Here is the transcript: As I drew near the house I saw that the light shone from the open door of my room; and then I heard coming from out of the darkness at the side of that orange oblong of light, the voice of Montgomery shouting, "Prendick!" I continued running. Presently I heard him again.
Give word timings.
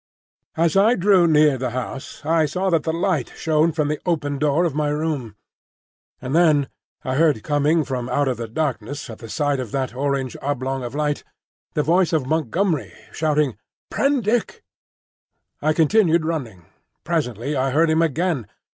As 0.57 0.75
I 0.75 0.95
drew 0.95 1.27
near 1.27 1.59
the 1.59 1.69
house 1.77 2.25
I 2.25 2.47
saw 2.47 2.71
that 2.71 2.81
the 2.81 2.91
light 2.91 3.31
shone 3.35 3.71
from 3.71 3.87
the 3.87 3.99
open 4.03 4.39
door 4.39 4.65
of 4.65 4.73
my 4.73 4.89
room; 4.89 5.35
and 6.19 6.35
then 6.35 6.69
I 7.03 7.13
heard 7.13 7.43
coming 7.43 7.83
from 7.83 8.09
out 8.09 8.27
of 8.27 8.37
the 8.37 8.47
darkness 8.47 9.11
at 9.11 9.19
the 9.19 9.29
side 9.29 9.59
of 9.59 9.71
that 9.73 9.93
orange 9.93 10.35
oblong 10.41 10.83
of 10.83 10.95
light, 10.95 11.23
the 11.75 11.83
voice 11.83 12.13
of 12.13 12.25
Montgomery 12.25 12.93
shouting, 13.11 13.57
"Prendick!" 13.91 14.63
I 15.61 15.71
continued 15.71 16.25
running. 16.25 16.65
Presently 17.03 17.55
I 17.55 17.69
heard 17.69 17.91
him 17.91 18.01
again. 18.01 18.47